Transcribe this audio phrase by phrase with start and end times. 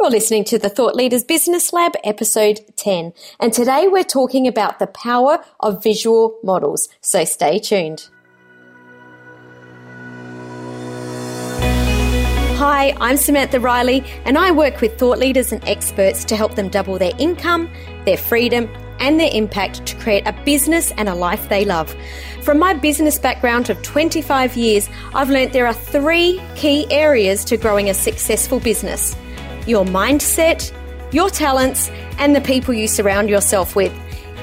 [0.00, 3.12] You're listening to the Thought Leaders Business Lab, episode 10.
[3.40, 6.88] And today we're talking about the power of visual models.
[7.00, 8.08] So stay tuned.
[12.60, 16.68] Hi, I'm Samantha Riley, and I work with thought leaders and experts to help them
[16.68, 17.68] double their income,
[18.04, 21.92] their freedom, and their impact to create a business and a life they love.
[22.42, 27.56] From my business background of 25 years, I've learned there are three key areas to
[27.56, 29.16] growing a successful business
[29.68, 30.72] your mindset,
[31.12, 33.92] your talents, and the people you surround yourself with.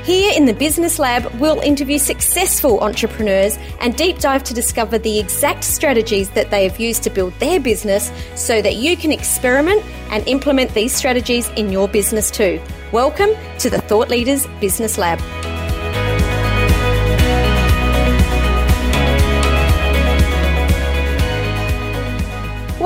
[0.04, 5.18] Here in the Business Lab, we'll interview successful entrepreneurs and deep dive to discover the
[5.18, 9.84] exact strategies that they have used to build their business so that you can experiment
[10.12, 12.62] and implement these strategies in your business too.
[12.92, 15.20] Welcome to the Thought Leaders Business Lab.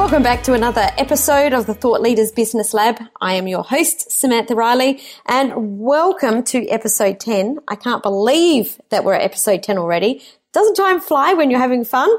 [0.09, 3.00] Welcome back to another episode of the Thought Leaders Business Lab.
[3.22, 7.59] I am your host, Samantha Riley, and welcome to episode 10.
[7.67, 10.23] I can't believe that we're at episode 10 already.
[10.52, 12.09] Doesn't time fly when you're having fun?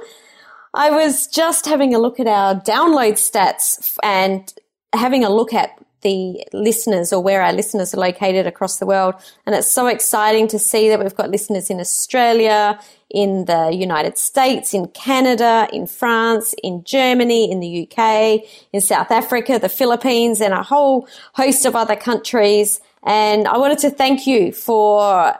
[0.72, 4.54] I was just having a look at our download stats and
[4.92, 5.70] having a look at
[6.02, 9.14] the listeners or where our listeners are located across the world.
[9.46, 14.16] And it's so exciting to see that we've got listeners in Australia, in the United
[14.16, 18.42] States, in Canada, in France, in Germany, in the UK,
[18.72, 22.80] in South Africa, the Philippines, and a whole host of other countries.
[23.02, 25.34] And I wanted to thank you for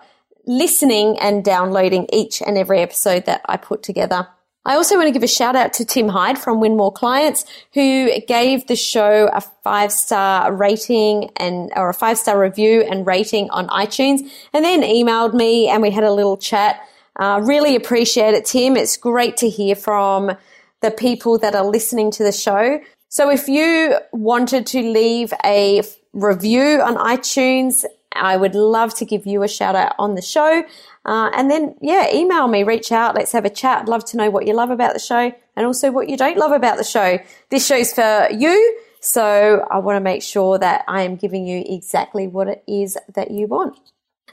[0.47, 4.27] listening and downloading each and every episode that I put together.
[4.67, 7.47] I also want to give a shout out to Tim Hyde from Win More Clients
[7.73, 13.07] who gave the show a five star rating and or a five star review and
[13.07, 14.21] rating on iTunes
[14.53, 16.81] and then emailed me and we had a little chat.
[17.19, 18.77] Uh, really appreciate it, Tim.
[18.77, 20.33] It's great to hear from
[20.83, 22.81] the people that are listening to the show.
[23.09, 29.27] So if you wanted to leave a review on iTunes, I would love to give
[29.27, 30.65] you a shout out on the show.
[31.05, 33.83] Uh, and then, yeah, email me, reach out, let's have a chat.
[33.83, 36.37] I'd love to know what you love about the show and also what you don't
[36.37, 37.19] love about the show.
[37.49, 38.79] This show's for you.
[39.01, 42.99] So I want to make sure that I am giving you exactly what it is
[43.15, 43.79] that you want.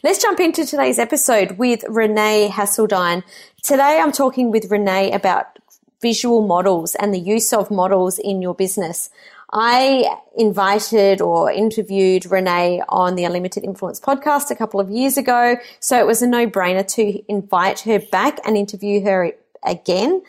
[0.04, 3.24] Let's jump into today's episode with Renee Hasseldine.
[3.64, 5.58] Today I'm talking with Renee about
[6.02, 9.10] visual models and the use of models in your business.
[9.52, 15.56] I invited or interviewed Renee on the Unlimited Influence podcast a couple of years ago.
[15.80, 19.32] So it was a no brainer to invite her back and interview her
[19.66, 20.22] again.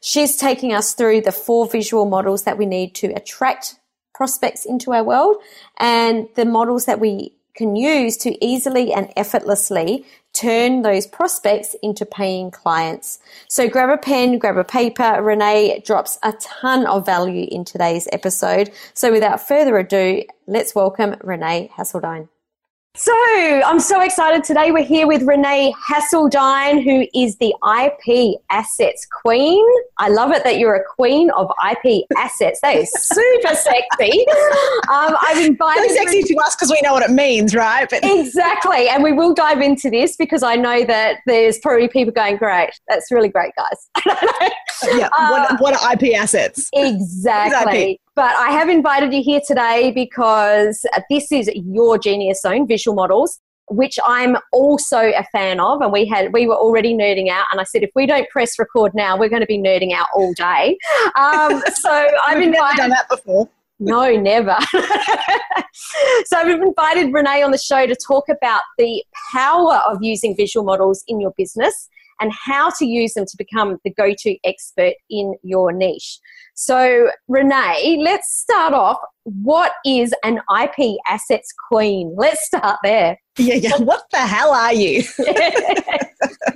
[0.00, 3.76] She's taking us through the four visual models that we need to attract
[4.14, 5.36] prospects into our world
[5.78, 10.04] and the models that we can use to easily and effortlessly
[10.36, 13.18] turn those prospects into paying clients.
[13.48, 15.22] So grab a pen, grab a paper.
[15.22, 18.70] Renee drops a ton of value in today's episode.
[18.94, 22.28] So without further ado, let's welcome Renee Hasseldine.
[22.98, 24.72] So I'm so excited today.
[24.72, 29.62] We're here with Renee Hasseldine, who is the IP assets queen.
[29.98, 32.58] I love it that you're a queen of IP assets.
[32.62, 34.24] That is super sexy.
[34.90, 35.90] Um, I've invited.
[35.90, 37.86] So sexy to us because we know what it means, right?
[37.88, 42.14] But exactly, and we will dive into this because I know that there's probably people
[42.14, 44.50] going, "Great, that's really great, guys."
[44.84, 45.08] yeah.
[45.18, 46.68] Uh, what, what are IP assets?
[46.74, 48.00] Exactly.
[48.14, 53.40] But I have invited you here today because this is your Genius Zone visual models,
[53.70, 55.80] which I'm also a fan of.
[55.80, 58.58] And we had we were already nerding out, and I said if we don't press
[58.58, 60.76] record now, we're going to be nerding out all day.
[61.16, 61.90] Um, so
[62.26, 63.48] I've invited, never done that before.
[63.78, 64.56] No, never.
[66.24, 70.64] so I've invited Renee on the show to talk about the power of using visual
[70.64, 71.88] models in your business
[72.20, 76.18] and how to use them to become the go-to expert in your niche.
[76.54, 78.98] So, Renee, let's start off.
[79.24, 82.14] What is an IP assets queen?
[82.16, 83.18] Let's start there.
[83.36, 83.76] Yeah, yeah.
[83.78, 85.02] What the hell are you?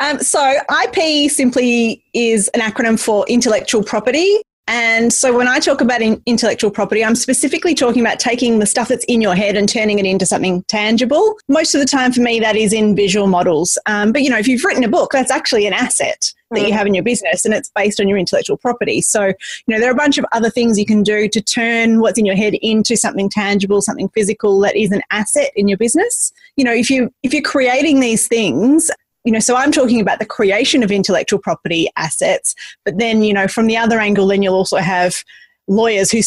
[0.00, 0.54] um, so,
[0.84, 4.42] IP simply is an acronym for intellectual property.
[4.72, 8.66] And so when I talk about in intellectual property, I'm specifically talking about taking the
[8.66, 11.36] stuff that's in your head and turning it into something tangible.
[11.48, 13.76] Most of the time for me, that is in visual models.
[13.86, 16.68] Um, but you know, if you've written a book, that's actually an asset that you
[16.68, 16.72] mm.
[16.72, 19.00] have in your business and it's based on your intellectual property.
[19.00, 19.34] So, you
[19.66, 22.24] know, there are a bunch of other things you can do to turn what's in
[22.24, 26.32] your head into something tangible, something physical that is an asset in your business.
[26.54, 28.88] You know, if you if you're creating these things,
[29.24, 33.34] you know, so I'm talking about the creation of intellectual property assets, but then, you
[33.34, 35.24] know, from the other angle, then you'll also have
[35.68, 36.20] lawyers who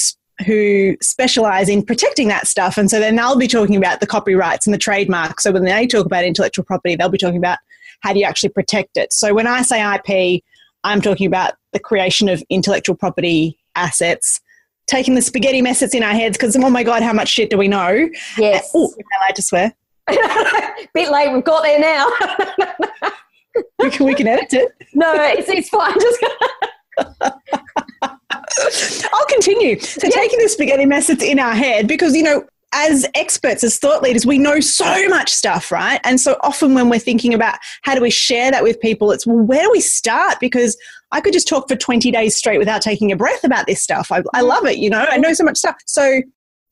[0.47, 2.75] who specialize in protecting that stuff.
[2.77, 5.43] And so then they'll be talking about the copyrights and the trademarks.
[5.43, 7.59] So when they talk about intellectual property, they'll be talking about
[8.01, 9.13] how do you actually protect it.
[9.13, 10.43] So when I say IP,
[10.83, 14.41] I'm talking about the creation of intellectual property assets
[14.87, 17.49] taking the spaghetti mess that's in our heads because oh my god, how much shit
[17.49, 18.09] do we know?
[18.37, 18.71] Yes.
[18.73, 19.73] Oh, am I allowed to swear?
[20.93, 21.31] Bit late.
[21.33, 22.07] We've got there now.
[23.79, 24.71] we, can, we can edit it.
[24.93, 25.93] no, it's, it's fine.
[25.99, 26.23] Just
[29.13, 29.79] I'll continue.
[29.79, 30.13] So yes.
[30.13, 34.01] taking the spaghetti mess that's in our head because you know as experts, as thought
[34.01, 36.01] leaders, we know so much stuff, right?
[36.03, 39.27] And so often when we're thinking about how do we share that with people, it's
[39.27, 40.39] well, where do we start?
[40.39, 40.75] Because
[41.11, 44.11] I could just talk for 20 days straight without taking a breath about this stuff.
[44.11, 45.75] I, I love it, you know, I know so much stuff.
[45.85, 46.21] So,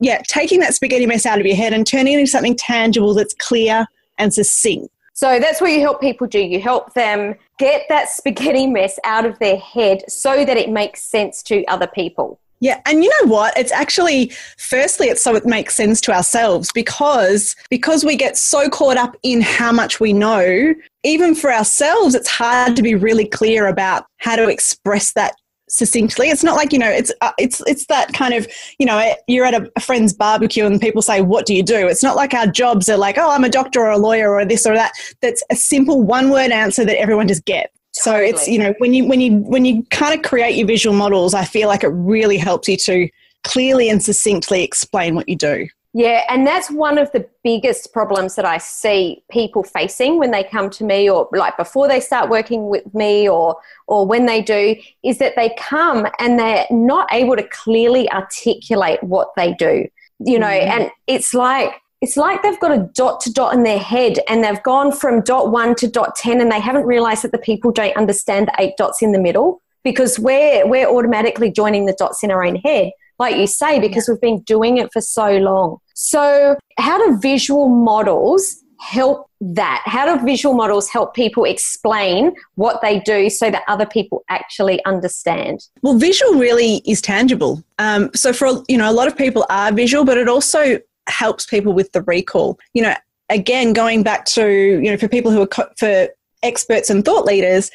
[0.01, 3.13] yeah, taking that spaghetti mess out of your head and turning it into something tangible
[3.13, 3.85] that's clear
[4.17, 4.91] and succinct.
[5.13, 6.39] So that's what you help people do.
[6.39, 11.03] You help them get that spaghetti mess out of their head so that it makes
[11.03, 12.39] sense to other people.
[12.59, 13.57] Yeah, and you know what?
[13.57, 18.69] It's actually firstly it's so it makes sense to ourselves because because we get so
[18.69, 23.25] caught up in how much we know, even for ourselves it's hard to be really
[23.25, 25.33] clear about how to express that
[25.71, 26.29] succinctly.
[26.29, 28.47] It's not like you know, it's uh, it's it's that kind of
[28.77, 31.87] you know, you're at a, a, friend's barbecue and people say, "What do you do?"
[31.87, 34.45] It's not like our jobs are like, "Oh, I'm a doctor or a lawyer or
[34.45, 34.91] this or that."
[35.21, 37.73] That's a simple one word answer that everyone just gets.
[37.93, 38.29] So totally.
[38.29, 41.33] it's you know when you when you when you kind of create your visual models,
[41.33, 43.09] I feel like it really helps you to
[43.43, 45.67] clearly and succinctly explain what you do.
[45.93, 50.43] Yeah, and that's one of the biggest problems that I see people facing when they
[50.43, 53.57] come to me or like before they start working with me or
[53.87, 59.03] or when they do is that they come and they're not able to clearly articulate
[59.03, 59.85] what they do.
[60.19, 60.81] You know, mm-hmm.
[60.81, 64.43] and it's like it's like they've got a dot to dot in their head and
[64.43, 67.71] they've gone from dot one to dot 10 and they haven't realized that the people
[67.71, 72.23] don't understand the eight dots in the middle because we're, we're automatically joining the dots
[72.23, 72.91] in our own head,
[73.21, 75.77] like you say, because we've been doing it for so long.
[75.93, 79.83] So, how do visual models help that?
[79.85, 84.83] How do visual models help people explain what they do so that other people actually
[84.85, 85.67] understand?
[85.83, 87.63] Well, visual really is tangible.
[87.77, 91.45] Um, so for you know, a lot of people are visual, but it also helps
[91.45, 92.59] people with the recall.
[92.73, 92.95] You know,
[93.29, 94.49] again, going back to,
[94.83, 96.07] you know, for people who are, co- for
[96.43, 97.69] experts and thought leaders,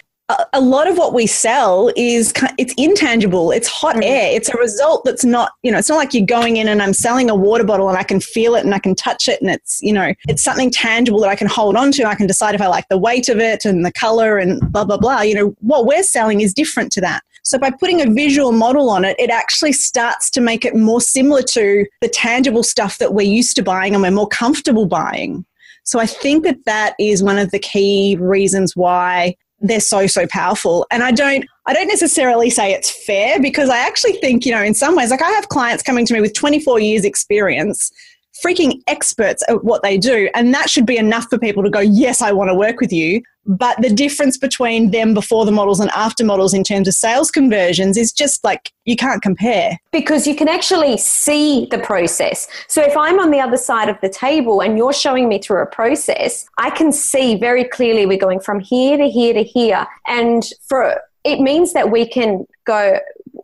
[0.52, 4.05] a, lot of what we sell is it's intangible it's hot mm.
[4.05, 6.82] air it's a result that's not you know it's not like you're going in and
[6.82, 9.40] i'm selling a water bottle and i can feel it and i can touch it
[9.40, 12.26] and it's you know it's something tangible that i can hold on to i can
[12.26, 15.20] decide if i like the weight of it and the color and blah blah blah
[15.20, 18.90] you know what we're selling is different to that so by putting a visual model
[18.90, 23.14] on it, it actually starts to make it more similar to the tangible stuff that
[23.14, 25.46] we're used to buying and we're more comfortable buying.
[25.84, 29.37] So I think that that is one of the key reasons why
[29.68, 30.86] they're so so powerful.
[30.90, 34.62] And i don't i don't necessarily say it's fair because i actually think you know
[34.62, 37.90] in some ways like i have clients coming to me with 24 years experience
[38.44, 40.28] freaking experts at what they do.
[40.34, 42.92] And that should be enough for people to go, yes, I want to work with
[42.92, 43.22] you.
[43.48, 47.30] But the difference between them before the models and after models in terms of sales
[47.30, 49.78] conversions is just like you can't compare.
[49.92, 52.48] Because you can actually see the process.
[52.66, 55.62] So if I'm on the other side of the table and you're showing me through
[55.62, 59.86] a process, I can see very clearly we're going from here to here to here.
[60.08, 62.98] And for it means that we can go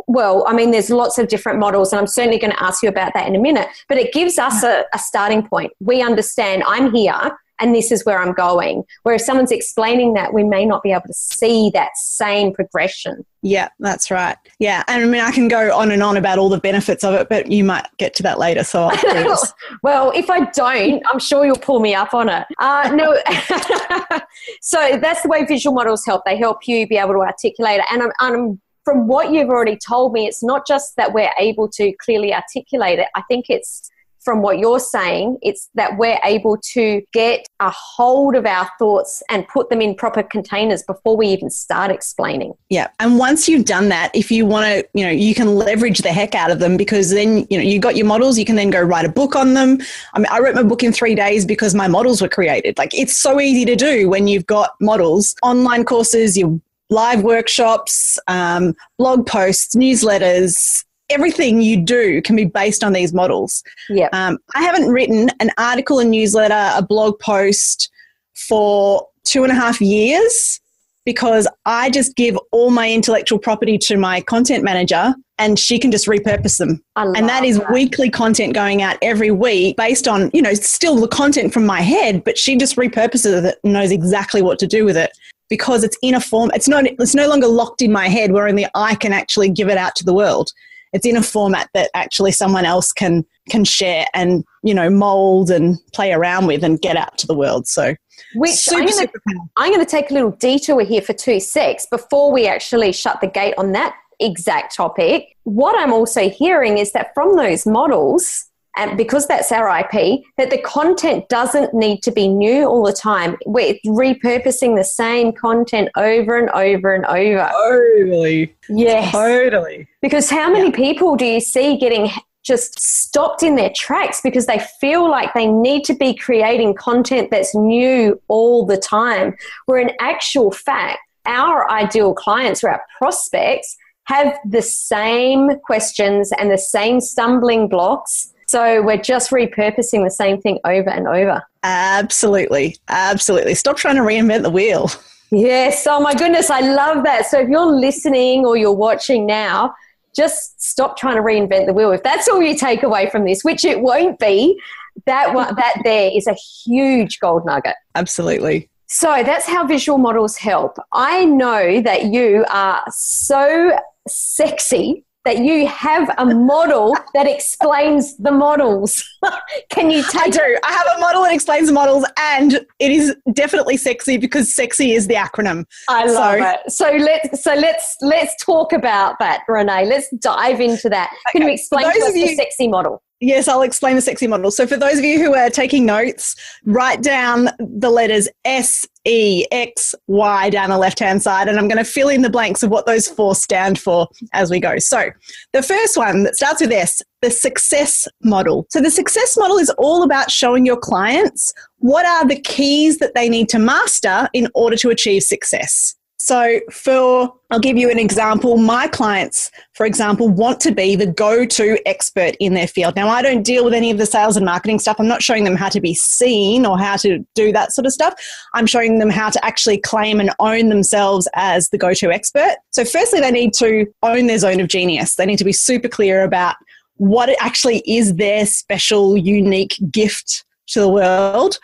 [0.07, 2.89] well, I mean, there's lots of different models, and I'm certainly going to ask you
[2.89, 5.73] about that in a minute, but it gives us a, a starting point.
[5.81, 7.33] We understand I'm here
[7.63, 8.83] and this is where I'm going.
[9.05, 13.25] Where if someone's explaining that, we may not be able to see that same progression.
[13.43, 14.37] Yeah, that's right.
[14.59, 17.15] Yeah, and I mean, I can go on and on about all the benefits of
[17.15, 18.65] it, but you might get to that later.
[18.65, 18.91] So,
[19.83, 22.47] well, if I don't, I'm sure you'll pull me up on it.
[22.59, 23.15] Uh, no,
[24.61, 26.25] so that's the way visual models help.
[26.25, 29.77] They help you be able to articulate it, and I'm, I'm from what you've already
[29.77, 33.09] told me, it's not just that we're able to clearly articulate it.
[33.15, 33.91] I think it's
[34.23, 39.23] from what you're saying, it's that we're able to get a hold of our thoughts
[39.29, 42.53] and put them in proper containers before we even start explaining.
[42.69, 42.89] Yeah.
[43.01, 46.13] And once you've done that, if you want to, you know, you can leverage the
[46.13, 48.71] heck out of them because then, you know, you got your models, you can then
[48.71, 49.81] go write a book on them.
[50.15, 52.79] I mean, I wrote my book in three days because my models were created.
[52.79, 56.61] Like it's so easy to do when you've got models, online courses, you
[56.93, 63.63] live workshops, um, blog posts, newsletters, everything you do can be based on these models.
[63.89, 64.09] Yeah.
[64.13, 67.91] Um, I haven't written an article, a newsletter, a blog post
[68.35, 70.61] for two and a half years
[71.05, 75.91] because I just give all my intellectual property to my content manager and she can
[75.91, 76.83] just repurpose them.
[76.95, 77.73] And that is that.
[77.73, 81.81] weekly content going out every week based on, you know, still the content from my
[81.81, 85.11] head, but she just repurposes it and knows exactly what to do with it
[85.49, 88.49] because it's in a form it's not it's no longer locked in my head where
[88.49, 90.51] only I can actually give it out to the world.
[90.93, 95.51] It's in a format that actually someone else can can share and you know mold
[95.51, 97.67] and play around with and get out to the world.
[97.67, 97.95] So
[98.35, 99.11] which super,
[99.57, 103.21] I'm going to take a little detour here for two secs before we actually shut
[103.21, 105.37] the gate on that exact topic.
[105.45, 110.51] What I'm also hearing is that from those models, and because that's our IP, that
[110.51, 113.37] the content doesn't need to be new all the time.
[113.45, 117.51] We're repurposing the same content over and over and over.
[117.53, 118.55] Totally.
[118.69, 119.13] Yes.
[119.13, 119.89] Totally.
[120.01, 120.77] Because how many yeah.
[120.77, 122.11] people do you see getting
[122.43, 127.31] just stopped in their tracks because they feel like they need to be creating content
[127.31, 129.37] that's new all the time?
[129.67, 136.51] Where in actual fact, our ideal clients or our prospects have the same questions and
[136.51, 141.43] the same stumbling blocks so we're just repurposing the same thing over and over.
[141.63, 142.77] Absolutely.
[142.87, 143.55] Absolutely.
[143.55, 144.91] Stop trying to reinvent the wheel.
[145.31, 145.87] Yes.
[145.87, 146.51] Oh my goodness.
[146.51, 147.25] I love that.
[147.25, 149.75] So if you're listening or you're watching now,
[150.15, 151.93] just stop trying to reinvent the wheel.
[151.93, 154.61] If that's all you take away from this, which it won't be,
[155.07, 157.77] that one, that there is a huge gold nugget.
[157.95, 158.69] Absolutely.
[158.87, 160.77] So that's how visual models help.
[160.93, 168.33] I know that you are so sexy that you have a model that explains the
[168.33, 169.05] models.
[169.71, 170.59] Can you take I do.
[170.65, 174.93] I have a model that explains the models and it is definitely sexy because sexy
[174.93, 175.65] is the acronym.
[175.89, 176.45] I love so.
[176.45, 176.73] it.
[176.73, 179.87] So let's so let's let's talk about that, Renee.
[179.87, 181.11] Let's dive into that.
[181.13, 181.39] Okay.
[181.39, 183.03] Can you explain to us you, the sexy model?
[183.25, 184.51] Yes, I'll explain the sexy model.
[184.51, 189.47] So, for those of you who are taking notes, write down the letters S, E,
[189.53, 192.65] X, Y down the left hand side, and I'm going to fill in the blanks
[192.65, 194.77] of what those four stand for as we go.
[194.79, 195.13] So,
[195.53, 198.67] the first one that starts with S, the success model.
[198.71, 203.15] So, the success model is all about showing your clients what are the keys that
[203.15, 205.95] they need to master in order to achieve success.
[206.25, 208.57] So, for I'll give you an example.
[208.57, 212.95] My clients, for example, want to be the go to expert in their field.
[212.95, 215.01] Now, I don't deal with any of the sales and marketing stuff.
[215.01, 217.93] I'm not showing them how to be seen or how to do that sort of
[217.93, 218.15] stuff.
[218.55, 222.55] I'm showing them how to actually claim and own themselves as the go to expert.
[222.71, 225.17] So, firstly, they need to own their zone of genius.
[225.17, 226.55] They need to be super clear about
[226.99, 231.59] what actually is their special, unique gift to the world.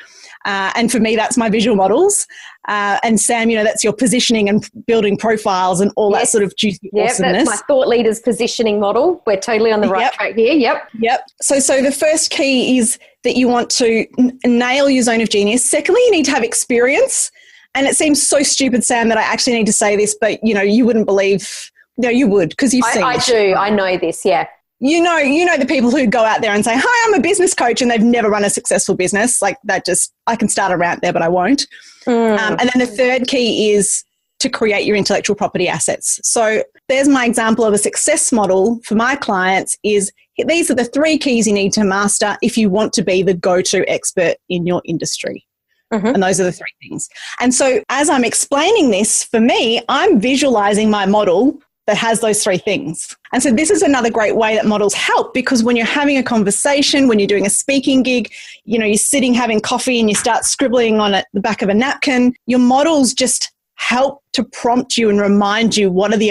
[0.44, 2.26] Uh, and for me, that's my visual models.
[2.68, 6.20] Uh, and Sam, you know, that's your positioning and building profiles and all yes.
[6.20, 7.48] that sort of juicy yep, awesomeness.
[7.48, 9.22] That's my thought leaders positioning model.
[9.26, 10.12] We're totally on the right yep.
[10.14, 10.54] track here.
[10.54, 10.90] Yep.
[11.00, 11.26] Yep.
[11.42, 15.28] So, so the first key is that you want to n- nail your zone of
[15.28, 15.64] genius.
[15.64, 17.30] Secondly, you need to have experience.
[17.74, 20.54] And it seems so stupid, Sam, that I actually need to say this, but you
[20.54, 21.70] know, you wouldn't believe.
[22.00, 23.02] No, you would because you've seen.
[23.02, 23.54] I, I do.
[23.54, 24.24] I know this.
[24.24, 24.46] Yeah
[24.80, 27.20] you know you know the people who go out there and say hi i'm a
[27.20, 30.72] business coach and they've never run a successful business like that just i can start
[30.72, 31.66] a rant there but i won't
[32.06, 32.38] mm.
[32.38, 34.04] um, and then the third key is
[34.38, 38.94] to create your intellectual property assets so there's my example of a success model for
[38.94, 40.12] my clients is
[40.46, 43.34] these are the three keys you need to master if you want to be the
[43.34, 45.44] go-to expert in your industry
[45.92, 46.06] Mm-hmm.
[46.08, 47.08] And those are the three things.
[47.40, 52.44] And so, as I'm explaining this, for me, I'm visualizing my model that has those
[52.44, 53.16] three things.
[53.32, 56.22] And so this is another great way that models help because when you're having a
[56.22, 58.30] conversation, when you're doing a speaking gig,
[58.66, 61.70] you know, you're sitting having coffee and you start scribbling on it, the back of
[61.70, 66.28] a napkin, your models just help to prompt you and remind you what are the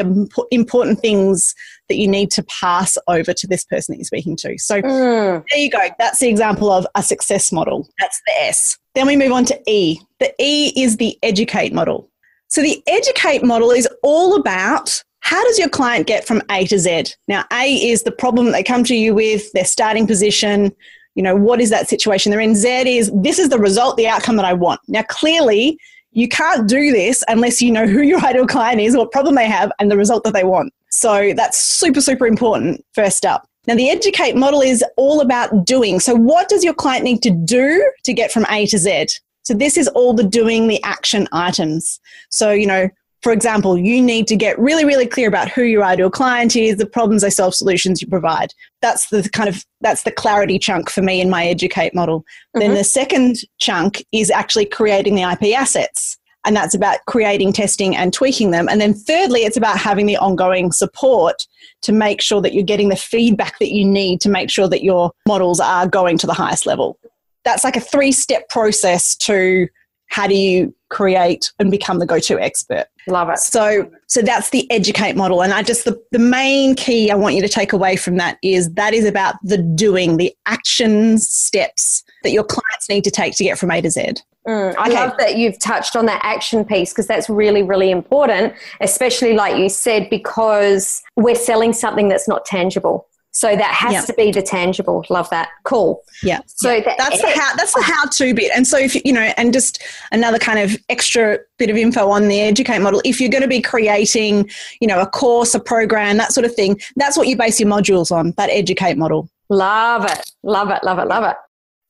[0.51, 1.55] important things
[1.89, 4.59] that you need to pass over to this person that you're speaking to.
[4.59, 5.43] So mm.
[5.49, 5.87] there you go.
[5.97, 7.89] That's the example of a success model.
[7.99, 8.77] That's the S.
[8.93, 9.99] Then we move on to E.
[10.19, 12.11] The E is the educate model.
[12.47, 16.79] So the educate model is all about how does your client get from A to
[16.79, 17.07] Z?
[17.27, 20.73] Now, A is the problem they come to you with, their starting position.
[21.15, 22.55] You know, what is that situation they're in?
[22.55, 24.79] Z is this is the result, the outcome that I want.
[24.87, 25.77] Now, clearly,
[26.13, 29.49] you can't do this unless you know who your ideal client is, what problem they
[29.49, 30.73] have, and the result that they want.
[30.91, 33.49] So that's super, super important, first up.
[33.67, 35.99] Now, the educate model is all about doing.
[35.99, 39.07] So, what does your client need to do to get from A to Z?
[39.43, 41.99] So, this is all the doing, the action items.
[42.29, 42.89] So, you know,
[43.27, 46.77] for example, you need to get really, really clear about who your ideal client is,
[46.77, 48.53] the problems they solve, solutions you provide.
[48.81, 52.21] That's the kind of that's the clarity chunk for me in my educate model.
[52.21, 52.59] Mm-hmm.
[52.61, 56.17] Then the second chunk is actually creating the IP assets.
[56.45, 58.69] And that's about creating, testing, and tweaking them.
[58.69, 61.45] And then thirdly, it's about having the ongoing support
[61.81, 64.85] to make sure that you're getting the feedback that you need to make sure that
[64.85, 66.97] your models are going to the highest level.
[67.43, 69.67] That's like a three step process to
[70.07, 74.69] how do you create and become the go-to expert love it so so that's the
[74.71, 77.95] educate model and i just the, the main key i want you to take away
[77.95, 83.03] from that is that is about the doing the action steps that your clients need
[83.03, 84.13] to take to get from a to z
[84.47, 84.93] Mm, I okay.
[84.93, 89.57] love that you've touched on that action piece because that's really, really important, especially like
[89.57, 93.06] you said, because we're selling something that's not tangible.
[93.37, 94.01] So that has Yeah.
[94.01, 95.05] to be the tangible.
[95.11, 95.49] Love that.
[95.63, 96.01] Cool.
[96.23, 96.39] Yeah.
[96.47, 98.51] So the- that's the how that's the how to bit.
[98.55, 99.79] And so if you you know, and just
[100.11, 103.47] another kind of extra bit of info on the educate model, if you're going to
[103.47, 104.49] be creating,
[104.81, 107.69] you know, a course, a program, that sort of thing, that's what you base your
[107.69, 109.29] modules on, that educate model.
[109.49, 110.31] Love it.
[110.41, 110.83] Love it.
[110.83, 111.07] Love it.
[111.07, 111.35] Love it.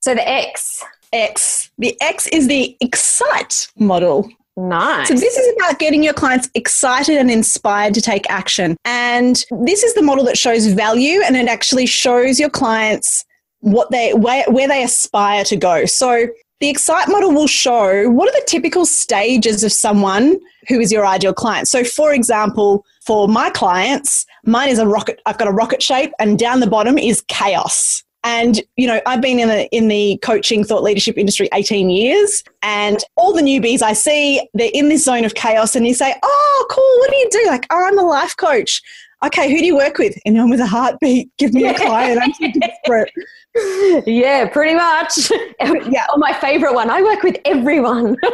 [0.02, 0.84] So the X.
[1.14, 1.72] X.
[1.78, 4.30] The X is the excite model.
[4.58, 5.10] Nice.
[5.10, 8.76] So this is about getting your clients excited and inspired to take action.
[8.86, 13.24] And this is the model that shows value and it actually shows your clients
[13.60, 15.86] what they where, where they aspire to go.
[15.86, 16.28] So
[16.60, 21.06] the excite model will show what are the typical stages of someone who is your
[21.06, 21.68] ideal client.
[21.68, 26.14] So for example, for my clients, mine is a rocket I've got a rocket shape
[26.18, 28.04] and down the bottom is chaos.
[28.28, 32.44] And you know, I've been in the in the coaching thought leadership industry 18 years,
[32.62, 36.14] and all the newbies I see, they're in this zone of chaos, and you say,
[36.22, 37.00] "Oh, cool!
[37.00, 38.82] What do you do?" Like, "Oh, I'm a life coach."
[39.26, 40.16] Okay, who do you work with?
[40.26, 41.30] Anyone with a heartbeat?
[41.38, 42.22] Give me a client.
[42.22, 43.12] I'm so desperate.
[44.06, 45.32] yeah, pretty much.
[45.90, 46.06] Yeah.
[46.12, 46.90] Oh, my favorite one.
[46.90, 48.18] I work with everyone.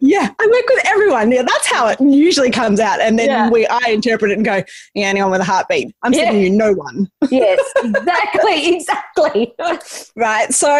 [0.00, 1.32] Yeah, I work with everyone.
[1.32, 3.50] Yeah, that's how it usually comes out, and then Yeah.
[3.50, 4.62] we I interpret it and go,
[4.94, 6.24] "Yeah, anyone with a heartbeat." I'm Yeah.
[6.24, 7.10] sending you no one.
[7.30, 9.54] yes, exactly, exactly.
[10.14, 10.52] right?
[10.52, 10.76] So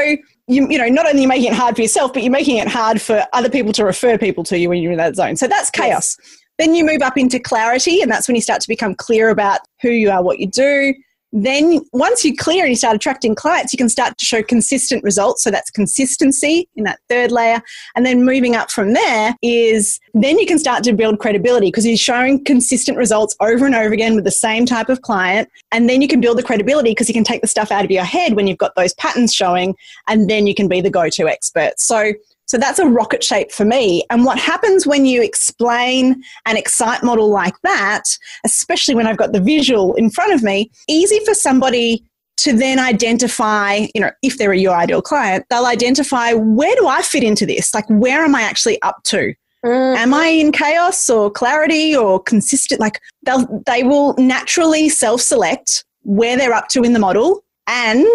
[0.47, 2.59] you you know not only you're you making it hard for yourself, but you're making
[2.59, 5.37] it hard for other people to refer people to you when you're in that zone.
[5.37, 6.16] So that's chaos.
[6.59, 9.61] Then you move up into clarity, and that's when you start to become clear about
[9.80, 10.94] who you are, what you do.
[11.35, 15.02] Then once you're clear and you start attracting clients, you can start to show consistent
[15.02, 15.42] results.
[15.42, 17.62] So that's consistency in that third layer.
[17.97, 21.87] And then moving up from there is then you can start to build credibility because
[21.87, 25.49] you're showing consistent results over and over again with the same type of client.
[25.71, 27.90] And then you can build the credibility because you can take the stuff out of
[27.90, 29.75] your head when you've got those patterns showing,
[30.09, 31.80] and then you can be the go to expert.
[31.80, 32.12] So
[32.52, 34.04] so that's a rocket shape for me.
[34.11, 38.02] And what happens when you explain an excite model like that,
[38.44, 42.04] especially when I've got the visual in front of me, easy for somebody
[42.37, 47.00] to then identify, you know, if they're your ideal client, they'll identify where do I
[47.00, 47.73] fit into this?
[47.73, 49.32] Like, where am I actually up to?
[49.64, 52.82] Mm, Am I in chaos or clarity or consistent?
[52.82, 58.06] Like, they'll, they will naturally self select where they're up to in the model and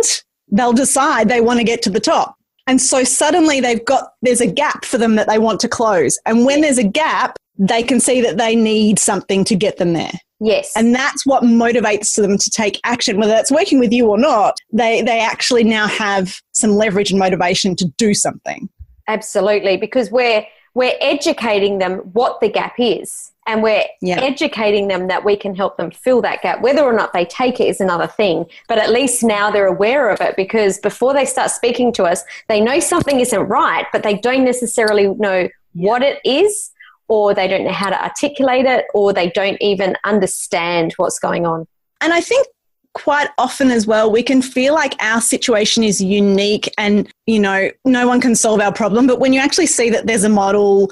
[0.51, 2.37] they'll decide they want to get to the top.
[2.68, 6.20] And so suddenly they've got, there's a gap for them that they want to close.
[6.26, 9.94] And when there's a gap, they can see that they need something to get them
[9.94, 10.12] there.
[10.39, 10.74] yes.
[10.76, 14.58] And that's what motivates them to take action, whether that's working with you or not.
[14.72, 18.70] They, they actually now have some leverage and motivation to do something.
[19.08, 25.24] Absolutely, because we're we're educating them what the gap is, and we're educating them that
[25.24, 26.62] we can help them fill that gap.
[26.62, 30.10] Whether or not they take it is another thing, but at least now they're aware
[30.10, 34.04] of it because before they start speaking to us, they know something isn't right, but
[34.04, 36.72] they don't necessarily know what it is,
[37.08, 41.46] or they don't know how to articulate it, or they don't even understand what's going
[41.46, 41.66] on.
[42.02, 42.46] And I think
[42.94, 47.70] quite often as well, we can feel like our situation is unique and, you know,
[47.86, 49.08] no one can solve our problem.
[49.08, 50.92] But when you actually see that there's a model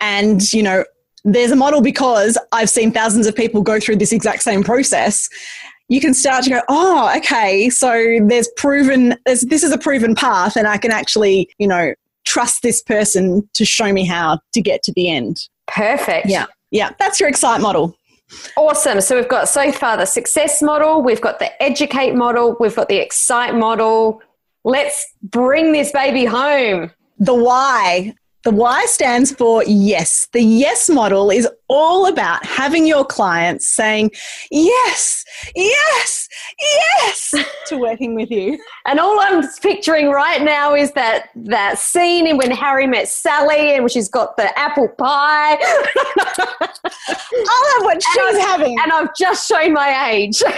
[0.00, 0.84] and, you know,
[1.24, 5.28] there's a model because I've seen thousands of people go through this exact same process,
[5.88, 10.14] you can start to go, oh, okay, so there's proven, there's, this is a proven
[10.14, 14.62] path and I can actually, you know, trust this person to show me how to
[14.62, 15.48] get to the end.
[15.66, 16.26] Perfect.
[16.26, 16.46] Yeah.
[16.70, 16.92] Yeah.
[16.98, 17.96] That's your excite model.
[18.56, 19.00] Awesome.
[19.00, 22.88] So we've got so far the success model, we've got the educate model, we've got
[22.88, 24.22] the excite model.
[24.64, 26.90] Let's bring this baby home.
[27.18, 28.14] The why.
[28.44, 30.28] The Y stands for yes.
[30.32, 34.10] The yes model is all about having your clients saying
[34.50, 35.24] yes,
[35.56, 36.28] yes,
[36.60, 37.34] yes
[37.68, 38.58] to working with you.
[38.86, 43.76] And all I'm picturing right now is that that scene in when Harry met Sally
[43.76, 45.56] and she's got the apple pie.
[47.94, 48.78] What she's having.
[48.80, 50.42] and I've just shown my age.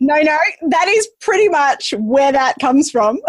[0.00, 0.36] No, no,
[0.68, 3.18] that is pretty much where that comes from.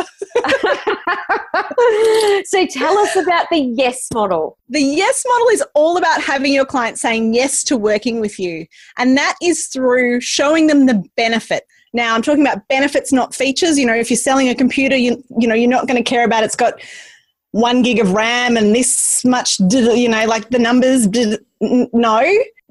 [2.46, 4.58] so tell us about the yes model.
[4.70, 8.66] The yes model is all about having your client saying yes to working with you.
[8.98, 11.68] And that is through showing them the benefit.
[11.94, 13.78] Now, I'm talking about benefits, not features.
[13.78, 16.26] You know, if you're selling a computer, you, you know, you're not going to care
[16.26, 16.82] about it's got
[17.52, 21.08] one gig of RAM and this much, you know, like the numbers.
[21.62, 22.24] No.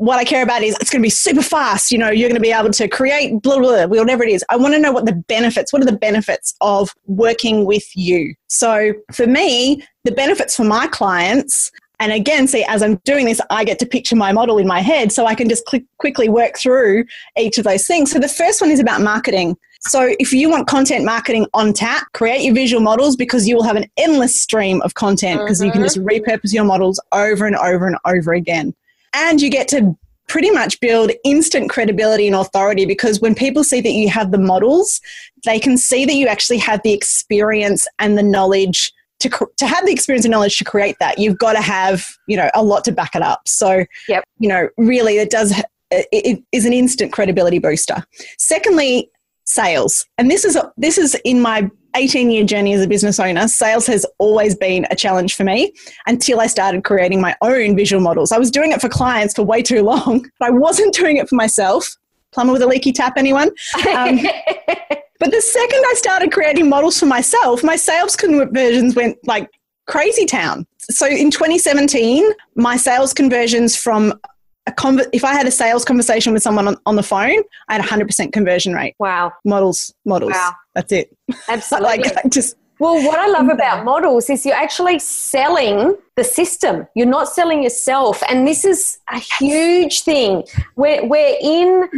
[0.03, 1.93] What I care about is it's going to be super fast.
[1.93, 4.45] You know, you're going to be able to create blah, blah, blah, whatever it is.
[4.51, 8.35] I want to know what the benefits, what are the benefits of working with you?
[8.49, 13.41] So for me, the benefits for my clients and again, see, as I'm doing this,
[13.49, 16.29] I get to picture my model in my head so I can just click, quickly
[16.29, 17.05] work through
[17.39, 18.11] each of those things.
[18.11, 19.57] So the first one is about marketing.
[19.83, 23.63] So if you want content marketing on tap, create your visual models because you will
[23.63, 25.85] have an endless stream of content because you can mm-hmm.
[25.85, 28.75] just repurpose your models over and over and over again.
[29.15, 29.97] And you get to
[30.29, 34.39] pretty much build instant credibility and authority because when people see that you have the
[34.39, 35.01] models,
[35.45, 39.85] they can see that you actually have the experience and the knowledge to, to have
[39.85, 41.19] the experience and knowledge to create that.
[41.19, 43.43] You've got to have, you know, a lot to back it up.
[43.47, 44.25] So, yep.
[44.39, 48.03] you know, really it does, it is an instant credibility booster.
[48.39, 49.11] Secondly,
[49.45, 50.07] sales.
[50.19, 53.87] And this is, this is in my 18 year journey as a business owner, sales
[53.87, 55.73] has always been a challenge for me
[56.07, 58.33] until I started creating my own visual models.
[58.33, 61.29] I was doing it for clients for way too long, but I wasn't doing it
[61.29, 61.97] for myself.
[62.33, 63.49] Plumber with a leaky tap, anyone?
[63.95, 64.19] Um,
[65.19, 69.51] but the second I started creating models for myself, my sales conversions went like
[69.87, 70.67] crazy town.
[70.91, 74.19] So in 2017, my sales conversions from
[74.67, 77.75] a conver- if I had a sales conversation with someone on, on the phone, I
[77.75, 78.95] had a hundred percent conversion rate.
[78.99, 79.33] Wow.
[79.45, 80.33] Models, models.
[80.33, 80.53] Wow.
[80.75, 81.17] That's it.
[81.49, 81.89] Absolutely.
[81.89, 86.87] like just well, what I love about models is you're actually selling the system.
[86.95, 90.45] You're not selling yourself, and this is a huge thing.
[90.77, 91.89] We're we're in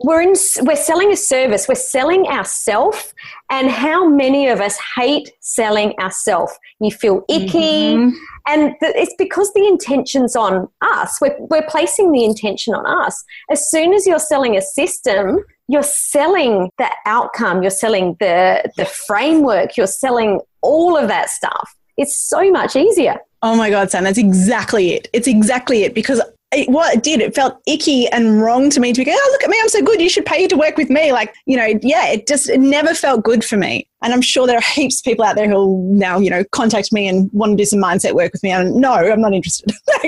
[0.00, 1.66] we're in we're selling a service.
[1.66, 3.14] We're selling ourself,
[3.50, 6.52] and how many of us hate selling ourselves?
[6.80, 8.16] You feel icky, mm-hmm.
[8.46, 11.18] and it's because the intention's on us.
[11.20, 13.24] We're we're placing the intention on us.
[13.50, 15.38] As soon as you're selling a system,
[15.68, 21.74] you're selling the outcome, you're selling the the framework, you're selling all of that stuff.
[21.96, 23.16] It's so much easier.
[23.42, 25.08] Oh my God, Sam, that's exactly it.
[25.12, 26.20] It's exactly it because
[26.52, 29.28] it, what it did, it felt icky and wrong to me to be going, oh,
[29.32, 30.00] look at me, I'm so good.
[30.00, 31.12] You should pay to work with me.
[31.12, 33.86] Like, you know, yeah, it just it never felt good for me.
[34.02, 36.92] And I'm sure there are heaps of people out there who'll now, you know, contact
[36.92, 38.50] me and want to do some mindset work with me.
[38.50, 39.72] And no, I'm not interested.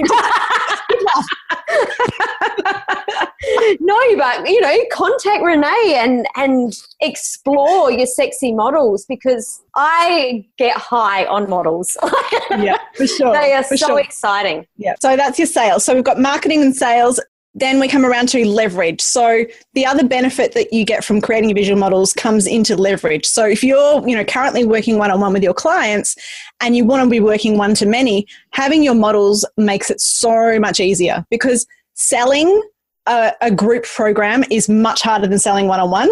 [3.80, 10.76] no, but you know, contact Renee and and explore your sexy models because I get
[10.76, 11.96] high on models.
[12.50, 13.32] yeah, for sure.
[13.32, 14.00] They are for so sure.
[14.00, 14.66] exciting.
[14.76, 14.94] Yeah.
[15.00, 15.84] So that's your sales.
[15.84, 17.20] So we've got marketing and sales.
[17.54, 19.00] Then we come around to leverage.
[19.00, 23.26] So the other benefit that you get from creating visual models comes into leverage.
[23.26, 26.14] So if you're, you know, currently working one on one with your clients
[26.60, 30.60] and you want to be working one to many, having your models makes it so
[30.60, 32.62] much easier because selling
[33.06, 36.10] a, a group program is much harder than selling one on one.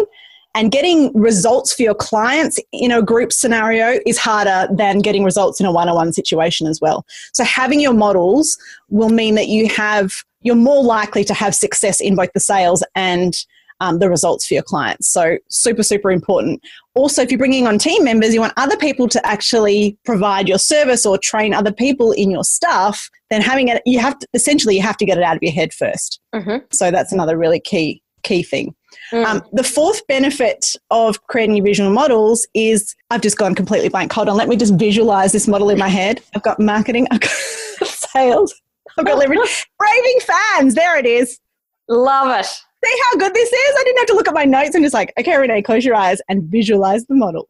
[0.55, 5.59] And getting results for your clients in a group scenario is harder than getting results
[5.59, 7.05] in a one on one situation as well.
[7.33, 8.57] So, having your models
[8.89, 12.83] will mean that you have, you're more likely to have success in both the sales
[12.95, 13.33] and
[13.79, 15.07] um, the results for your clients.
[15.07, 16.61] So, super, super important.
[16.95, 20.57] Also, if you're bringing on team members, you want other people to actually provide your
[20.57, 24.75] service or train other people in your stuff, then having it, you have to essentially,
[24.75, 26.57] you have to get it out of your head 1st mm-hmm.
[26.71, 28.73] So, that's another really key, key thing.
[29.11, 29.25] Mm.
[29.25, 34.11] Um, the fourth benefit of creating your visual models is I've just gone completely blank.
[34.13, 36.21] Hold on, let me just visualize this model in my head.
[36.35, 37.31] I've got marketing, I've got
[37.83, 38.53] sales,
[38.97, 39.67] I've got leverage.
[39.81, 41.39] Raving fans, there it is.
[41.87, 42.45] Love it.
[42.45, 43.75] See how good this is?
[43.79, 45.95] I didn't have to look at my notes and just like, okay, Renee, close your
[45.95, 47.47] eyes and visualize the model.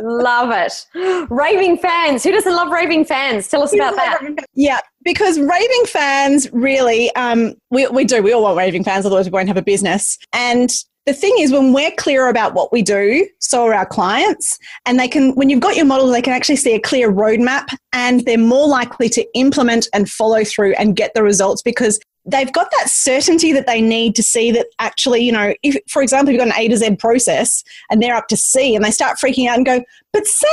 [0.00, 1.26] love it.
[1.30, 2.22] Raving fans.
[2.24, 3.48] Who doesn't love raving fans?
[3.48, 4.20] Tell us about that.
[4.54, 8.22] Yeah, because raving fans really, um, we, we do.
[8.22, 10.18] We all want raving fans, otherwise we won't have a business.
[10.32, 10.70] And
[11.06, 14.58] the thing is, when we're clear about what we do, so are our clients.
[14.86, 17.68] And they can, when you've got your model, they can actually see a clear roadmap
[17.92, 22.52] and they're more likely to implement and follow through and get the results because they've
[22.52, 26.32] got that certainty that they need to see that actually, you know, if, for example,
[26.32, 29.16] you've got an A to Z process and they're up to C and they start
[29.16, 29.80] freaking out and go,
[30.12, 30.48] but Sam,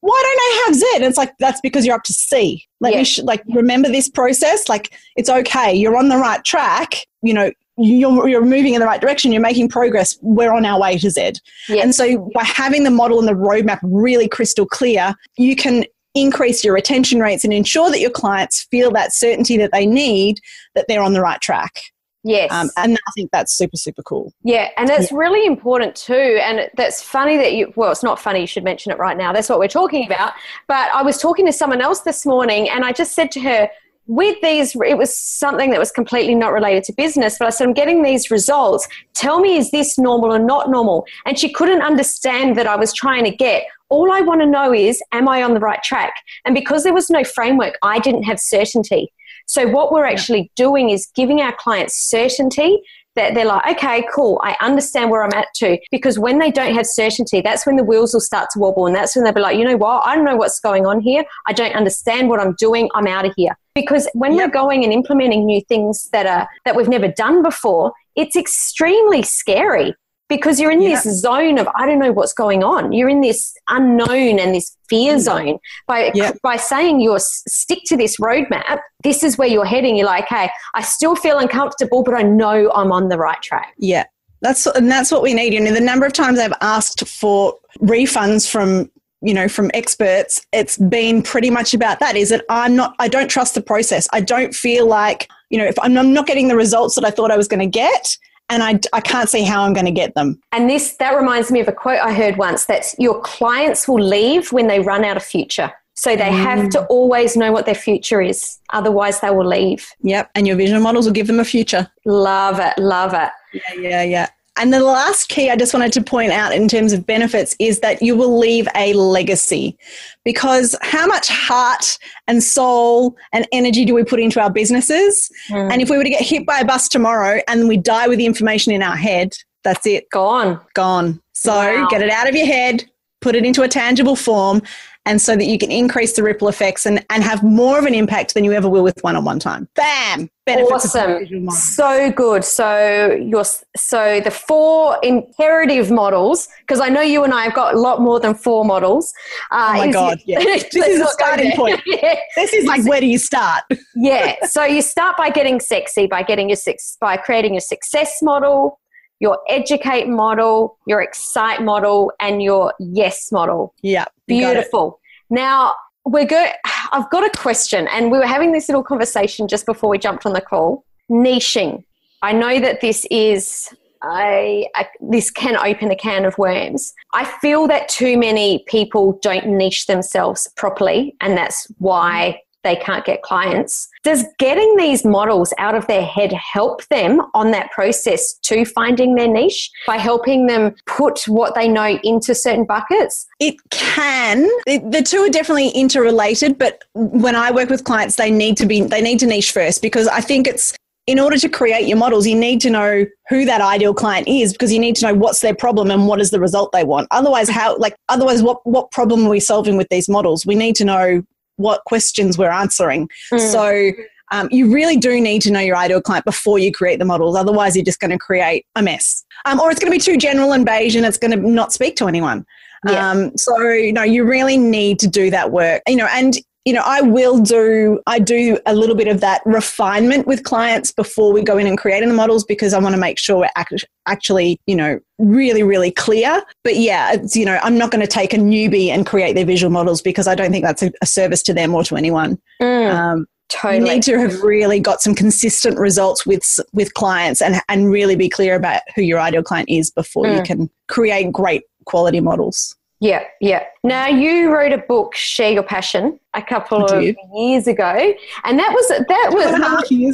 [0.00, 0.86] why don't I have Z?
[0.96, 2.62] And it's like, that's because you're up to C.
[2.80, 2.98] Let yeah.
[2.98, 4.68] me, sh- like, remember this process.
[4.68, 5.74] Like, it's okay.
[5.74, 7.06] You're on the right track.
[7.22, 9.32] You know, you're, you're moving in the right direction.
[9.32, 10.18] You're making progress.
[10.20, 11.34] We're on our way to Z.
[11.68, 11.82] Yeah.
[11.82, 16.64] And so by having the model and the roadmap really crystal clear, you can increase
[16.64, 20.40] your retention rates and ensure that your clients feel that certainty that they need
[20.74, 21.80] that they're on the right track.
[22.24, 22.50] Yes.
[22.52, 24.32] Um, and I think that's super, super cool.
[24.42, 24.70] Yeah.
[24.76, 25.18] And that's yeah.
[25.18, 26.38] really important too.
[26.42, 28.40] And that's funny that you, well, it's not funny.
[28.40, 29.32] You should mention it right now.
[29.32, 30.32] That's what we're talking about.
[30.66, 33.70] But I was talking to someone else this morning and I just said to her,
[34.08, 37.66] with these, it was something that was completely not related to business, but I said,
[37.66, 38.88] I'm getting these results.
[39.14, 41.06] Tell me, is this normal or not normal?
[41.26, 43.64] And she couldn't understand that I was trying to get.
[43.90, 46.14] All I want to know is, am I on the right track?
[46.46, 49.12] And because there was no framework, I didn't have certainty.
[49.46, 52.82] So, what we're actually doing is giving our clients certainty
[53.18, 55.78] that they're like, okay, cool, I understand where I'm at too.
[55.90, 58.86] Because when they don't have certainty, that's when the wheels will start to wobble.
[58.86, 61.00] And that's when they'll be like, you know what, I don't know what's going on
[61.00, 61.24] here.
[61.46, 62.88] I don't understand what I'm doing.
[62.94, 63.56] I'm out of here.
[63.80, 64.48] Because when yep.
[64.48, 69.22] we're going and implementing new things that are that we've never done before, it's extremely
[69.22, 69.94] scary
[70.28, 71.00] because you're in yeah.
[71.00, 72.92] this zone of I don't know what's going on.
[72.92, 75.20] You're in this unknown and this fear mm.
[75.20, 75.58] zone.
[75.86, 76.32] By yeah.
[76.42, 79.96] by saying you're stick to this roadmap, this is where you're heading.
[79.96, 83.74] You're like, hey, I still feel uncomfortable, but I know I'm on the right track.
[83.78, 84.04] Yeah.
[84.40, 85.52] That's and that's what we need.
[85.52, 90.46] You know, the number of times I've asked for refunds from you know from experts
[90.52, 94.08] it's been pretty much about that is that i'm not i don't trust the process
[94.12, 97.10] i don't feel like you know if i'm, I'm not getting the results that i
[97.10, 98.16] thought i was going to get
[98.50, 100.40] and I, I can't see how I'm going to get them.
[100.52, 104.02] And this that reminds me of a quote I heard once that your clients will
[104.02, 105.72] leave when they run out of future.
[105.94, 106.42] So they mm.
[106.42, 108.58] have to always know what their future is.
[108.72, 109.84] Otherwise, they will leave.
[110.02, 110.30] Yep.
[110.36, 111.90] And your vision models will give them a future.
[112.04, 112.78] Love it.
[112.78, 113.30] Love it.
[113.52, 114.28] Yeah, yeah, yeah.
[114.58, 117.80] And the last key I just wanted to point out in terms of benefits is
[117.80, 119.76] that you will leave a legacy.
[120.24, 125.30] Because how much heart and soul and energy do we put into our businesses?
[125.48, 125.72] Mm.
[125.72, 128.18] And if we were to get hit by a bus tomorrow and we die with
[128.18, 130.10] the information in our head, that's it.
[130.10, 130.60] Gone.
[130.74, 131.20] Gone.
[131.32, 131.86] So wow.
[131.88, 132.84] get it out of your head,
[133.20, 134.62] put it into a tangible form,
[135.08, 137.94] and so that you can increase the ripple effects and, and have more of an
[137.94, 139.66] impact than you ever will with one-on-one time.
[139.74, 140.28] Bam!
[140.46, 141.50] Awesome.
[141.50, 142.44] So good.
[142.44, 143.44] So your
[143.76, 148.00] so the four imperative models, because I know you and I have got a lot
[148.00, 149.12] more than four models.
[149.50, 150.20] Uh, oh my god!
[150.24, 150.38] Yeah.
[150.44, 151.82] this is a starting point.
[151.86, 152.16] yeah.
[152.34, 153.64] This is like where do you start?
[153.94, 154.36] yeah.
[154.46, 158.80] So you start by getting sexy, by getting your six, by creating your success model,
[159.20, 163.74] your educate model, your excite model, and your yes model.
[163.82, 164.06] Yeah.
[164.26, 165.00] Beautiful.
[165.30, 166.50] Now, we're good.
[166.92, 170.24] I've got a question, and we were having this little conversation just before we jumped
[170.24, 170.84] on the call.
[171.10, 171.84] Niching.
[172.22, 176.94] I know that this is a, a, this can open a can of worms.
[177.12, 183.04] I feel that too many people don't niche themselves properly, and that's why they can't
[183.04, 183.88] get clients.
[184.04, 189.14] Does getting these models out of their head help them on that process to finding
[189.14, 193.26] their niche by helping them put what they know into certain buckets?
[193.40, 194.42] It can.
[194.66, 198.82] The two are definitely interrelated, but when I work with clients, they need to be
[198.82, 200.74] they need to niche first because I think it's
[201.06, 204.52] in order to create your models, you need to know who that ideal client is
[204.52, 207.08] because you need to know what's their problem and what is the result they want.
[207.10, 210.44] Otherwise, how like otherwise what what problem are we solving with these models?
[210.44, 211.22] We need to know
[211.58, 213.08] what questions we're answering.
[213.32, 213.52] Mm.
[213.52, 213.92] So
[214.30, 217.36] um, you really do need to know your ideal client before you create the models.
[217.36, 219.24] Otherwise, you're just going to create a mess.
[219.44, 221.72] Um, or it's going to be too general and beige and it's going to not
[221.72, 222.44] speak to anyone.
[222.88, 223.10] Yeah.
[223.10, 225.82] Um, so, you know, you really need to do that work.
[225.88, 226.36] You know, and
[226.68, 230.92] you know, I will do, I do a little bit of that refinement with clients
[230.92, 233.64] before we go in and creating the models because I want to make sure we're
[234.04, 236.42] actually, you know, really, really clear.
[236.64, 239.46] But yeah, it's, you know, I'm not going to take a newbie and create their
[239.46, 242.38] visual models because I don't think that's a, a service to them or to anyone.
[242.60, 242.92] Mm.
[242.92, 243.78] Um, Totally.
[243.78, 248.14] You need to have really got some consistent results with with clients and and really
[248.14, 250.36] be clear about who your ideal client is before mm.
[250.36, 252.76] you can create great quality models.
[253.00, 253.64] Yeah, yeah.
[253.84, 258.72] Now you wrote a book, Share Your Passion, a couple of years ago, and that
[258.72, 259.58] was that was.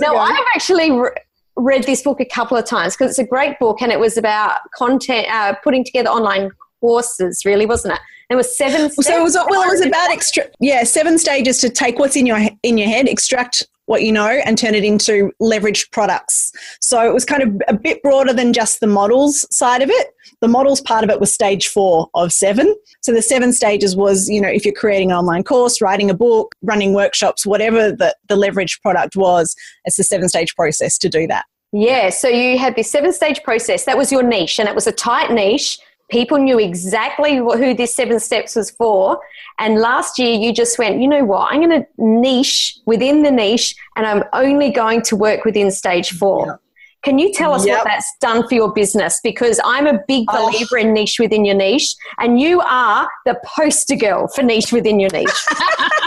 [0.00, 0.18] Now ago.
[0.18, 1.10] I've actually re-
[1.56, 4.18] read this book a couple of times because it's a great book, and it was
[4.18, 7.44] about content, uh, putting together online courses.
[7.46, 8.00] Really, wasn't it?
[8.28, 8.90] There was seven.
[8.90, 10.44] So it was well, it was about extra.
[10.60, 14.40] Yeah, seven stages to take what's in your in your head, extract what you know
[14.44, 16.52] and turn it into leveraged products.
[16.80, 20.14] So it was kind of a bit broader than just the models side of it.
[20.40, 22.74] The models part of it was stage four of seven.
[23.02, 26.14] So the seven stages was, you know, if you're creating an online course, writing a
[26.14, 31.08] book, running workshops, whatever the, the leveraged product was, it's the seven stage process to
[31.08, 31.44] do that.
[31.72, 33.84] Yeah, so you had this seven stage process.
[33.84, 35.78] That was your niche, and it was a tight niche
[36.14, 39.18] people knew exactly who this seven steps was for
[39.58, 43.32] and last year you just went you know what i'm going to niche within the
[43.32, 46.60] niche and i'm only going to work within stage four yep.
[47.02, 47.78] can you tell us yep.
[47.78, 50.52] what that's done for your business because i'm a big oh.
[50.52, 50.82] believer oh.
[50.82, 55.10] in niche within your niche and you are the poster girl for niche within your
[55.10, 55.44] niche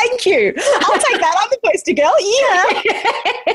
[0.00, 0.54] Thank you.
[0.56, 1.36] I'll take that.
[1.40, 2.14] I'm the poster girl.
[2.20, 3.54] Yeah.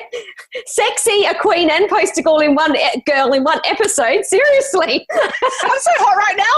[0.67, 4.23] Sexy, a queen and poster girl in one eh, girl in one episode.
[4.25, 5.07] Seriously.
[5.13, 6.55] I'm so hot right now.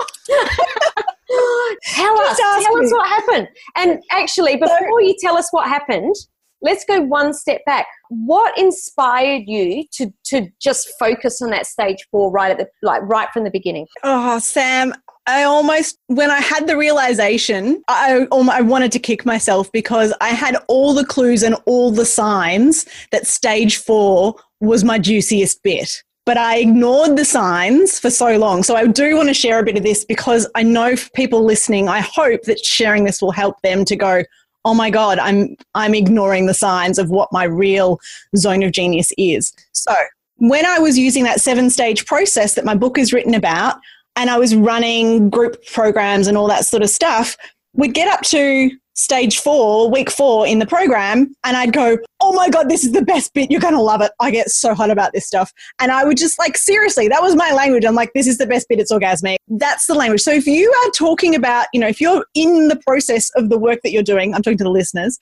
[1.95, 2.37] tell us.
[2.37, 2.85] Tell me.
[2.85, 3.47] us what happened.
[3.75, 6.15] And actually, before you tell us what happened,
[6.61, 7.87] let's go one step back.
[8.09, 13.01] What inspired you to to just focus on that stage four right at the like
[13.03, 13.87] right from the beginning?
[14.03, 14.93] Oh, Sam,
[15.27, 20.29] I almost, when I had the realization, I, I wanted to kick myself because I
[20.29, 26.01] had all the clues and all the signs that stage four was my juiciest bit.
[26.25, 28.63] But I ignored the signs for so long.
[28.63, 31.89] So I do want to share a bit of this because I know people listening,
[31.89, 34.23] I hope that sharing this will help them to go,
[34.63, 37.99] oh my God, I'm, I'm ignoring the signs of what my real
[38.35, 39.53] zone of genius is.
[39.73, 39.93] So
[40.37, 43.79] when I was using that seven stage process that my book is written about,
[44.17, 47.37] and I was running group programs and all that sort of stuff,
[47.73, 52.33] we'd get up to stage four, week four in the program, and I'd go, Oh
[52.33, 53.51] my God, this is the best bit.
[53.51, 54.11] You're going to love it.
[54.19, 55.53] I get so hot about this stuff.
[55.79, 57.85] And I would just like, seriously, that was my language.
[57.85, 58.79] I'm like, This is the best bit.
[58.79, 59.37] It's orgasmic.
[59.47, 60.21] That's the language.
[60.21, 63.57] So if you are talking about, you know, if you're in the process of the
[63.59, 65.19] work that you're doing, I'm talking to the listeners.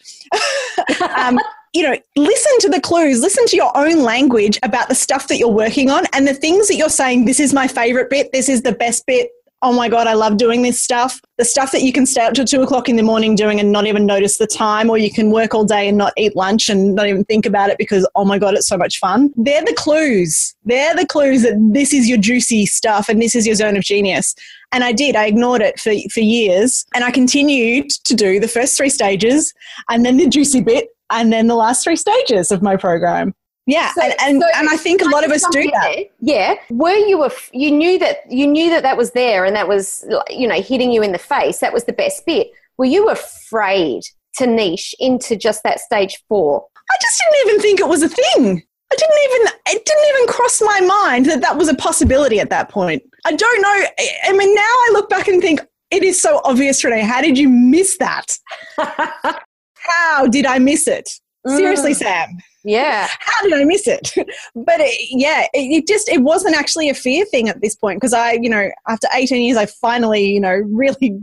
[1.17, 1.37] um,
[1.75, 5.37] you know, listen to the clues, listen to your own language about the stuff that
[5.37, 8.47] you're working on and the things that you're saying, this is my favorite bit, this
[8.47, 9.29] is the best bit.
[9.61, 11.19] Oh my God, I love doing this stuff.
[11.37, 13.73] The stuff that you can stay up till two o'clock in the morning doing and
[13.73, 16.69] not even notice the time, or you can work all day and not eat lunch
[16.69, 19.33] and not even think about it because, oh my God, it's so much fun.
[19.35, 20.55] They're the clues.
[20.63, 23.83] They're the clues that this is your juicy stuff and this is your zone of
[23.83, 24.35] genius.
[24.71, 25.15] And I did.
[25.15, 26.85] I ignored it for, for years.
[26.93, 29.53] And I continued to do the first three stages
[29.89, 33.33] and then the juicy bit and then the last three stages of my program.
[33.67, 35.95] Yeah, so, and and, so and I think a lot of us do that.
[36.19, 39.67] Yeah, were you a, you knew that you knew that that was there and that
[39.67, 41.59] was you know hitting you in the face.
[41.59, 42.51] That was the best bit.
[42.77, 44.03] Were you afraid
[44.35, 46.63] to niche into just that stage four?
[46.91, 48.63] I just didn't even think it was a thing.
[48.91, 52.51] I didn't even it didn't even cross my mind that that was a possibility at
[52.51, 53.01] that point.
[53.25, 53.85] I don't know.
[54.25, 57.01] I mean, now I look back and think it is so obvious, Renee.
[57.01, 58.37] How did you miss that?
[59.87, 61.09] how did I miss it?
[61.45, 61.57] Mm.
[61.57, 62.37] Seriously, Sam.
[62.63, 63.07] Yeah.
[63.19, 64.11] How did I miss it?
[64.55, 68.01] but it, yeah, it, it, just it wasn't actually a fear thing at this point
[68.01, 71.19] because I, you know, after 18 years, I finally, you know, really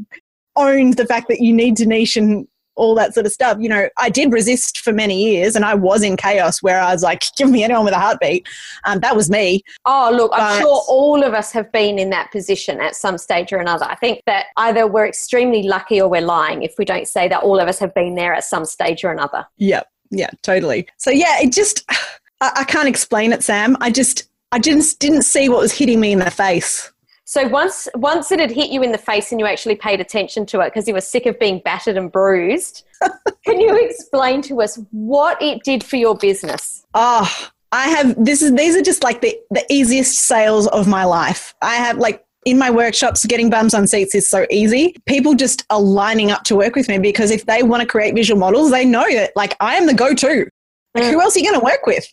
[0.56, 3.58] owned the fact that you need to niche and all that sort of stuff.
[3.60, 6.92] You know, I did resist for many years and I was in chaos where I
[6.92, 8.46] was like, give me anyone with a heartbeat.
[8.84, 9.62] Um, that was me.
[9.84, 13.18] Oh, look, but, I'm sure all of us have been in that position at some
[13.18, 13.86] stage or another.
[13.86, 17.42] I think that either we're extremely lucky or we're lying if we don't say that
[17.42, 19.46] all of us have been there at some stage or another.
[19.56, 20.88] Yeah, yeah, totally.
[20.98, 21.84] So, yeah, it just,
[22.40, 23.76] I, I can't explain it, Sam.
[23.80, 26.91] I just, I just didn't see what was hitting me in the face.
[27.32, 30.44] So once once it had hit you in the face and you actually paid attention
[30.44, 32.84] to it because you were sick of being battered and bruised,
[33.46, 36.84] can you explain to us what it did for your business?
[36.92, 41.06] Oh, I have this is these are just like the the easiest sales of my
[41.06, 41.54] life.
[41.62, 44.94] I have like in my workshops, getting bums on seats is so easy.
[45.06, 48.14] People just are lining up to work with me because if they want to create
[48.14, 50.50] visual models, they know that like I am the go-to.
[50.94, 51.10] Like, mm.
[51.12, 52.06] who else are you going to work with?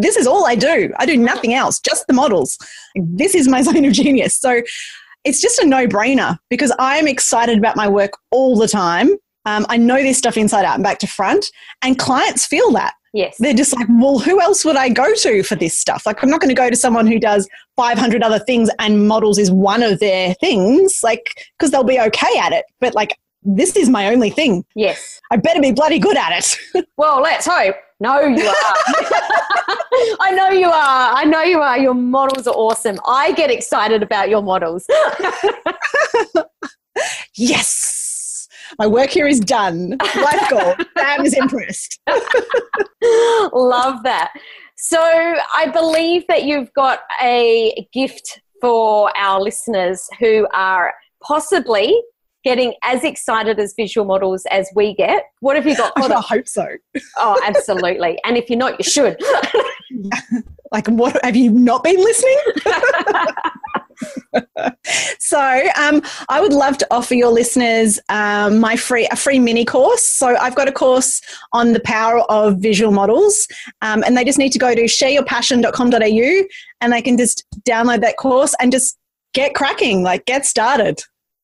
[0.00, 0.92] This is all I do.
[0.98, 2.58] I do nothing else, just the models.
[2.94, 4.36] This is my zone of genius.
[4.36, 4.62] So
[5.24, 9.10] it's just a no brainer because I'm excited about my work all the time.
[9.46, 11.50] Um, I know this stuff inside out and back to front,
[11.82, 12.94] and clients feel that.
[13.12, 13.36] Yes.
[13.38, 16.04] They're just like, well, who else would I go to for this stuff?
[16.04, 19.38] Like, I'm not going to go to someone who does 500 other things and models
[19.38, 21.22] is one of their things, like,
[21.56, 22.64] because they'll be okay at it.
[22.80, 24.64] But, like, this is my only thing.
[24.74, 25.20] Yes.
[25.30, 26.86] I better be bloody good at it.
[26.96, 27.76] well, let's hope.
[28.00, 28.54] No, you are.
[30.20, 31.12] I know you are.
[31.14, 31.78] I know you are.
[31.78, 32.98] Your models are awesome.
[33.06, 34.86] I get excited about your models.
[37.36, 38.48] yes.
[38.78, 39.96] My work here is done.
[40.16, 40.74] Life goal.
[40.98, 42.00] Sam is impressed.
[43.52, 44.32] Love that.
[44.76, 52.02] So I believe that you've got a gift for our listeners who are possibly
[52.44, 55.24] getting as excited as visual models as we get.
[55.40, 55.92] What have you got?
[55.98, 56.04] For?
[56.12, 56.66] I hope so.
[57.16, 58.18] oh, absolutely.
[58.24, 59.18] And if you're not, you should.
[60.72, 62.38] like, what have you not been listening?
[65.18, 69.64] so um, I would love to offer your listeners um, my free a free mini
[69.64, 70.04] course.
[70.04, 71.20] So I've got a course
[71.52, 73.46] on the power of visual models,
[73.82, 76.44] um, and they just need to go to shareyourpassion.com.au
[76.80, 78.98] and they can just download that course and just
[79.32, 81.02] get cracking, like get started.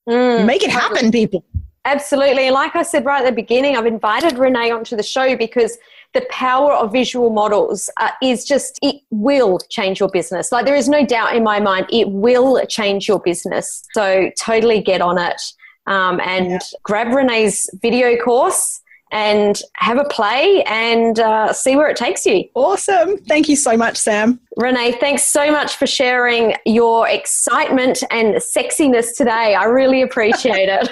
[0.09, 0.47] Mm.
[0.47, 1.45] Make it happen, people.
[1.85, 2.51] Absolutely.
[2.51, 5.79] Like I said right at the beginning, I've invited Renee onto the show because
[6.13, 10.53] the power of visual models uh, is just, it will change your business.
[10.53, 13.83] Like, there is no doubt in my mind, it will change your business.
[13.95, 15.41] So, totally get on it
[15.87, 16.59] um, and yeah.
[16.83, 22.45] grab Renee's video course and have a play and uh, see where it takes you.
[22.55, 23.19] Awesome.
[23.19, 24.41] Thank you so much, Sam.
[24.57, 29.55] Renee, thanks so much for sharing your excitement and sexiness today.
[29.55, 30.91] I really appreciate it.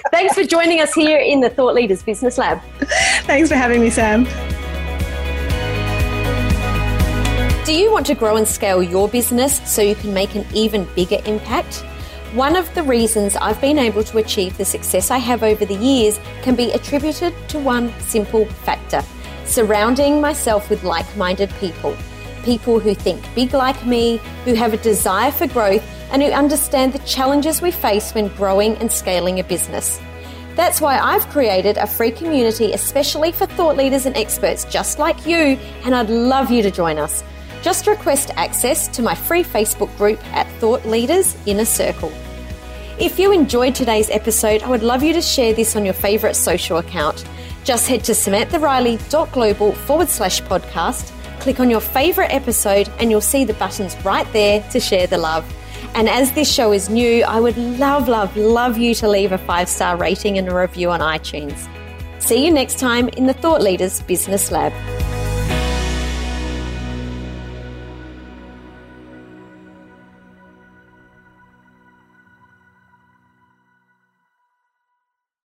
[0.10, 2.60] thanks for joining us here in the Thought Leaders Business Lab.
[3.22, 4.24] Thanks for having me, Sam.
[7.64, 10.88] Do you want to grow and scale your business so you can make an even
[10.94, 11.84] bigger impact?
[12.34, 15.74] One of the reasons I've been able to achieve the success I have over the
[15.74, 19.02] years can be attributed to one simple factor
[19.46, 21.96] surrounding myself with like minded people.
[22.44, 26.92] People who think big like me, who have a desire for growth, and who understand
[26.92, 29.98] the challenges we face when growing and scaling a business.
[30.54, 35.26] That's why I've created a free community especially for thought leaders and experts just like
[35.26, 37.24] you, and I'd love you to join us.
[37.62, 42.12] Just request access to my free Facebook group at Thought Leaders Inner Circle.
[42.98, 46.34] If you enjoyed today's episode, I would love you to share this on your favourite
[46.34, 47.24] social account.
[47.64, 53.44] Just head to samanthariley.global forward slash podcast, click on your favourite episode, and you'll see
[53.44, 55.44] the buttons right there to share the love.
[55.94, 59.38] And as this show is new, I would love, love, love you to leave a
[59.38, 61.68] five star rating and a review on iTunes.
[62.20, 64.72] See you next time in the Thought Leaders Business Lab.